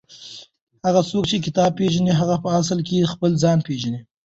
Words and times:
هغه 0.85 1.01
څوک 1.09 1.23
چې 1.31 1.37
کتاب 1.45 1.71
پېژني 1.79 2.13
هغه 2.19 2.35
په 2.43 2.49
اصل 2.59 2.79
کې 2.87 3.09
خپل 3.13 3.31
ځان 3.43 3.57
پېژني. 3.67 3.99